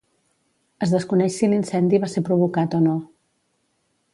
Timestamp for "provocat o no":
2.31-2.99